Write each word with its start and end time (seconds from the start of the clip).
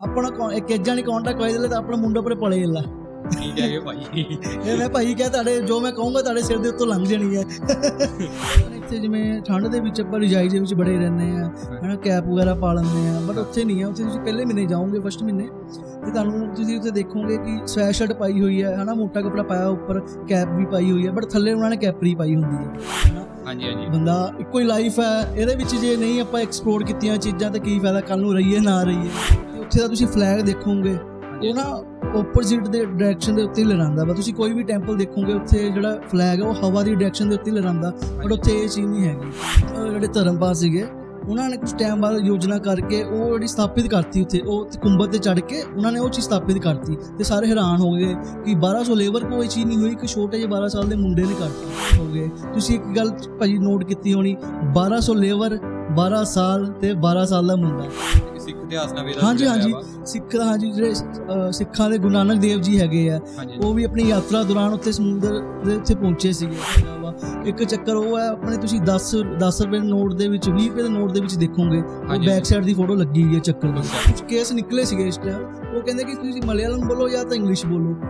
ਆਪਣਾ 0.00 0.30
ਕੌ- 0.30 0.50
ਇੱਕ 0.52 0.70
ਏਜਾਂ 0.70 0.94
ਨਹੀਂ 0.94 1.04
ਕਾਂਟੈਕਟ 1.04 1.40
ਹੋਏ 1.40 1.52
ਦਿਲੇ 1.52 1.68
ਤਾਂ 1.68 1.78
ਆਪਣਾ 1.78 1.96
ਮੁੰਡਾ 1.96 2.20
ਪਰੇ 2.20 2.34
ਪਲੇ 2.34 2.60
ਜਲਾ 2.60 2.80
ਠੀਕ 3.32 3.58
ਹੈ 3.60 3.78
ਭਾਈ। 3.80 4.24
ਇਹ 4.64 4.76
ਮੈਂ 4.78 4.88
ਭਾਈ 4.88 5.14
ਕਿਹਾ 5.14 5.28
ਤੁਹਾਡੇ 5.28 5.60
ਜੋ 5.60 5.78
ਮੈਂ 5.80 5.90
ਕਹੂੰਗਾ 5.92 6.20
ਤੁਹਾਡੇ 6.22 6.42
ਸਿਰ 6.42 6.58
ਦੇ 6.58 6.68
ਉੱਤੋਂ 6.68 6.86
ਲੰਘ 6.86 7.04
ਜਾਣੀ 7.04 7.36
ਹੈ। 7.36 7.40
ਇੱਥੇ 8.76 8.98
ਜਿਵੇਂ 8.98 9.40
ਠੰਡ 9.42 9.66
ਦੇ 9.66 9.80
ਵਿੱਚ 9.80 10.00
ਆਪਾਂ 10.00 10.20
ਰਜਾਈ 10.20 10.48
ਦੇ 10.48 10.58
ਵਿੱਚ 10.58 10.74
ਬੜੇ 10.74 10.96
ਰਹਿੰਦੇ 10.98 11.30
ਆ 11.32 11.48
ਹਨਾ 11.84 11.94
ਕੈਪ 11.94 12.26
ਵਗੈਰਾ 12.26 12.54
ਪਾ 12.54 12.72
ਲੈਂਦੇ 12.72 13.08
ਆ 13.08 13.20
ਬਟ 13.20 13.38
ਉੱਥੇ 13.38 13.64
ਨਹੀਂ 13.64 13.82
ਆ 13.84 13.88
ਉੱਥੇ 13.88 14.04
ਤੁਸੀਂ 14.04 14.20
ਪਹਿਲੇ 14.20 14.44
ਮਹੀਨੇ 14.44 14.66
ਜਾਓਗੇ 14.66 14.98
ਫਸਟ 15.00 15.22
ਮਹੀਨੇ। 15.22 15.48
ਤੇ 16.04 16.10
ਤੁਹਾਨੂੰ 16.10 16.46
ਤੁਸੀਂ 16.54 16.76
ਉੱਥੇ 16.78 16.90
ਦੇਖੋਗੇ 16.90 17.36
ਕਿ 17.36 17.58
ਸਵੈਸ਼ਰਟ 17.66 18.12
ਪਾਈ 18.12 18.40
ਹੋਈ 18.40 18.62
ਹੈ 18.62 18.74
ਹਨਾ 18.76 18.94
ਮੋਟਾ 18.94 19.20
ਕੱਪੜਾ 19.20 19.42
ਪਾਇਆ 19.42 19.66
ਉੱਪਰ 19.68 20.00
ਕੈਪ 20.28 20.48
ਵੀ 20.48 20.64
ਪਾਈ 20.66 20.90
ਹੋਈ 20.90 21.06
ਹੈ 21.06 21.12
ਬਟ 21.12 21.24
ਥੱਲੇ 21.24 21.52
ਉਹਨਾਂ 21.52 21.70
ਨੇ 21.70 21.76
ਕੈਪਰੀ 21.76 22.14
ਪਾਈ 22.14 22.34
ਹੁੰਦੀ 22.34 22.56
ਹੈ 22.56 23.10
ਹਨਾ। 23.10 23.24
ਹਾਂਜੀ 23.46 23.66
ਹਾਂਜੀ। 23.66 23.86
ਬੰਦਾ 23.88 24.32
ਇੱਕੋ 24.38 24.58
ਹੀ 24.58 24.64
ਲਾਈਫ 24.64 25.00
ਹੈ 25.00 25.32
ਇਹਦੇ 25.36 25.54
ਵਿੱਚ 25.56 25.74
ਜੇ 25.74 25.96
ਨਹੀਂ 25.96 26.20
ਆਪਾਂ 26.20 26.40
ਐਕਸਪਲੋਰ 26.40 26.84
ਕੀਤੀਆਂ 26.84 27.16
ਚੀਜ਼ਾਂ 27.18 27.50
ਤਾਂ 27.50 27.60
ਕੀ 27.60 27.78
ਫਾਇਦਾ 27.78 28.00
ਕੱਲ 28.02 28.20
ਨੂੰ 28.20 28.34
ਰਹੀਏ 28.34 28.60
ਨਾ 28.60 28.82
ਰਹੀਏ। 28.82 29.44
ਉੱਥੇ 29.66 29.80
ਦਾ 29.80 29.86
ਤੁਸੀਂ 29.88 30.06
ਫਲੈਗ 30.06 30.40
ਦੇਖੋਗੇ। 30.40 30.96
ਉਹ 31.38 31.54
ਨਾ 31.54 31.62
ਆਪੋਜ਼ਿਟ 32.18 32.68
ਦੇ 32.68 32.84
ਡਾਇਰੈਕਸ਼ਨ 32.84 33.34
ਦੇ 33.34 33.42
ਉੱਤੇ 33.42 33.64
ਲਹਿਰਾਉਂਦਾ 33.64 34.04
ਵਾ। 34.04 34.14
ਤੁਸੀਂ 34.14 34.34
ਕੋਈ 34.34 34.52
ਵੀ 34.52 34.62
ਟੈਂਪਲ 34.62 34.96
ਦੇਖੋਗੇ 34.96 35.32
ਉੱਥੇ 35.32 35.58
ਜਿਹੜਾ 35.70 35.98
ਫਲੈਗ 36.10 36.42
ਹੈ 36.42 36.46
ਉਹ 36.48 36.54
ਹਵਾ 36.54 36.82
ਦੀ 36.82 36.94
ਡਾਇਰੈਕਸ਼ਨ 36.94 37.28
ਦੇ 37.28 37.34
ਉੱਤੇ 37.34 37.50
ਲਹਿਰਾਉਂਦਾ 37.50 37.92
ਬਟ 38.16 38.32
ਉੱਥੇ 38.32 38.52
ਇਹ 38.52 38.68
ਚੀਜ਼ 38.68 38.86
ਨਹੀਂ 38.86 39.08
ਹੈਗੀ। 39.08 39.90
ਜਿਹੜੇ 39.90 40.06
ਧਰਮਪਾਲ 40.06 40.54
ਸੀਗੇ 40.54 40.86
ਉਹਨਾਂ 41.28 41.48
ਨੇ 41.50 41.56
ਕੁਝ 41.56 41.72
ਟਾਈਮ 41.74 42.00
ਬਾਅਦ 42.00 42.16
ਯੋਜਨਾ 42.24 42.58
ਕਰਕੇ 42.58 43.02
ਉਹ 43.02 43.30
ਜਿਹੜੀ 43.30 43.46
ਸਥਾਪਿਤ 43.46 43.86
ਕਰਤੀ 43.86 44.20
ਉੱਥੇ 44.22 44.40
ਉਹ 44.40 44.66
ਕੁੰਭਤ 44.82 45.08
ਤੇ 45.12 45.18
ਚੜ 45.18 45.38
ਕੇ 45.40 45.62
ਉਹਨਾਂ 45.76 45.92
ਨੇ 45.92 46.00
ਉਹ 46.00 46.08
ਚੀਜ਼ 46.08 46.26
ਸਥਾਪਿਤ 46.26 46.58
ਕਰਤੀ। 46.58 46.96
ਤੇ 47.18 47.24
ਸਾਰੇ 47.24 47.46
ਹੈਰਾਨ 47.46 47.80
ਹੋ 47.80 47.90
ਗਏ 47.92 48.14
ਕਿ 48.44 48.54
1200 48.54 48.94
ਲੇਬਰ 48.94 49.24
ਕੋਈ 49.24 49.46
ਚੀਜ਼ 49.46 49.66
ਨਹੀਂ 49.66 49.78
ਹੋਈ 49.78 49.94
ਕਿ 49.94 50.06
ਛੋਟੇ 50.06 50.38
ਜਿਹੇ 50.38 50.50
12 50.50 50.68
ਸਾਲ 50.68 50.88
ਦੇ 50.88 50.96
ਮੁੰਡੇ 50.96 51.22
ਨੇ 51.22 51.34
ਕਰਤੀ। 51.38 51.98
ਹੋ 51.98 52.06
ਗਏ। 52.06 52.28
ਤੁਸੀਂ 52.54 52.74
ਇੱਕ 52.74 52.84
ਗੱਲ 52.96 53.10
ਭਾਜੀ 53.40 53.58
ਨੋਟ 53.58 53.84
ਕੀਤੀ 53.84 54.14
ਹੋਣੀ 54.14 54.36
1200 54.72 55.14
ਲੇਬਰ 55.14 55.58
12 55.94 56.22
ਸਾਲ 56.24 56.66
ਤੇ 56.80 56.92
12 57.02 57.24
ਸਾਲ 57.26 57.46
ਦਾ 57.46 57.56
ਮੁੰਡਾ 57.56 57.88
ਸਿੱਖ 58.38 58.56
ਇਤਿਹਾਸ 58.56 58.92
ਨਾਲ 58.92 59.04
ਵੇਦਾ 59.04 59.26
ਹਾਂਜੀ 59.26 59.46
ਹਾਂਜੀ। 59.46 59.72
ਸਿੱਖ 60.06 60.34
ਹਾਂਜੀ 60.36 60.70
ਜਿਹੜੇ 60.70 60.94
ਸਿੱਖਾਂ 61.52 61.88
ਦੇ 61.90 61.98
ਗੁਰੂ 61.98 62.12
ਨਾਨਕ 62.12 62.40
ਦੇਵ 62.40 62.60
ਜੀ 62.60 62.80
ਹੈਗੇ 62.80 63.08
ਆ 63.10 63.20
ਉਹ 63.62 63.72
ਵੀ 63.74 63.84
ਆਪਣੀ 63.84 64.02
ਯਾਤਰਾ 64.02 64.42
ਦੌਰਾਨ 64.42 64.72
ਉੱਥੇ 64.72 64.92
ਸਮੁੰਦਰ 64.92 65.40
ਦੇ 65.66 65.74
ਉੱਤੇ 65.76 65.94
ਪਹੁੰਚੇ 65.94 66.32
ਸੀਗੇ। 66.32 66.56
ਇੱਕ 67.48 67.62
ਚੱਕਰ 67.64 67.94
ਉਹ 67.94 68.18
ਹੈ 68.18 68.26
ਆਪਣੇ 68.28 68.56
ਤੁਸੀਂ 68.56 68.80
10 68.80 69.08
10 69.40 69.60
ਰੁਪਏ 69.64 69.78
ਦੇ 69.78 69.86
ਨੋਟ 69.86 70.14
ਦੇ 70.14 70.28
ਵਿੱਚ 70.28 70.48
20 70.50 70.68
ਰੁਪਏ 70.68 70.82
ਦੇ 70.82 70.88
ਨੋਟ 70.88 71.12
ਦੇ 71.12 71.20
ਵਿੱਚ 71.20 71.34
ਦੇਖੋਗੇ 71.36 71.80
ਉਹ। 71.80 72.18
ਬੈਕ 72.26 72.44
ਸਾਈਡ 72.44 72.64
ਦੀ 72.64 72.74
ਫੋਟੋ 72.74 72.94
ਲੱਗੀ 72.94 73.22
ਹੋਈ 73.24 73.34
ਹੈ 73.34 73.40
ਚੱਕਰ 73.40 73.68
ਦੀ 73.70 74.12
ਕੇਸ 74.28 74.52
ਨਿਕਲੇ 74.52 74.84
ਸੀਗੇ 74.84 75.06
ਇਸ 75.08 75.16
ਟਾਈਮ 75.18 75.76
ਉਹ 75.76 75.80
ਕਹਿੰਦੇ 75.82 76.04
ਕਿ 76.04 76.14
ਤੁਸੀਂ 76.14 76.42
ਮਲਿਆਲਮ 76.46 76.86
ਬੋਲੋ 76.88 77.08
ਜਾਂ 77.08 77.24
ਤਾਂ 77.24 77.36
ਇੰਗਲਿਸ਼ 77.36 77.66
ਬੋਲੋ। 77.66 77.94